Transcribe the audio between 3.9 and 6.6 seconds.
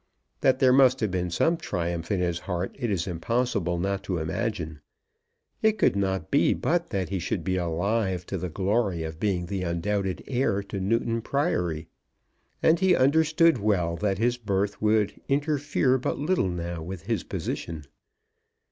to imagine. It could not be